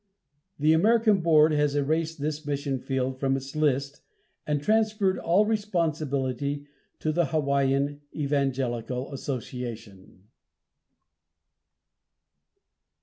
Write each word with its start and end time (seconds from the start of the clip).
The 0.57 0.73
American 0.73 1.21
Board 1.21 1.51
has 1.51 1.75
erased 1.75 2.19
this 2.19 2.43
mission 2.43 2.79
from 2.79 3.37
its 3.37 3.55
list 3.55 4.01
and 4.47 4.59
transferred 4.59 5.19
all 5.19 5.45
responsibility 5.45 6.65
to 7.01 7.11
the 7.11 7.25
Hawaiian 7.27 8.01
Evangelical 8.11 9.13
Association. 9.13 10.23